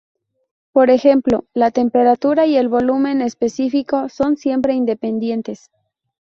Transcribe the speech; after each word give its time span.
Por 0.71 0.89
ejemplo, 0.89 1.45
la 1.53 1.69
temperatura 1.69 2.47
y 2.47 2.57
el 2.57 2.69
volumen 2.69 3.21
específico 3.21 4.09
son 4.09 4.35
siempre 4.35 4.73
independientes. 4.73 5.69